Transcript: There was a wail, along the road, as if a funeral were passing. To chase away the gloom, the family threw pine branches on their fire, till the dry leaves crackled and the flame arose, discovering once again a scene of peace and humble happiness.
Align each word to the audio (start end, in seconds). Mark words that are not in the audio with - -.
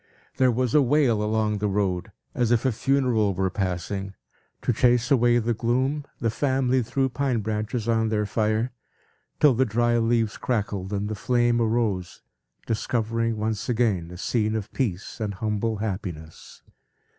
There 0.37 0.49
was 0.49 0.73
a 0.73 0.81
wail, 0.81 1.21
along 1.21 1.59
the 1.59 1.67
road, 1.67 2.11
as 2.33 2.49
if 2.51 2.65
a 2.65 2.71
funeral 2.71 3.35
were 3.35 3.51
passing. 3.51 4.15
To 4.63 4.73
chase 4.73 5.11
away 5.11 5.37
the 5.37 5.53
gloom, 5.53 6.05
the 6.19 6.31
family 6.31 6.81
threw 6.81 7.07
pine 7.07 7.41
branches 7.41 7.87
on 7.87 8.09
their 8.09 8.25
fire, 8.25 8.71
till 9.39 9.53
the 9.53 9.63
dry 9.63 9.99
leaves 9.99 10.37
crackled 10.37 10.91
and 10.91 11.07
the 11.07 11.13
flame 11.13 11.61
arose, 11.61 12.23
discovering 12.65 13.37
once 13.37 13.69
again 13.69 14.09
a 14.09 14.17
scene 14.17 14.55
of 14.55 14.73
peace 14.73 15.19
and 15.19 15.35
humble 15.35 15.77
happiness. 15.77 16.63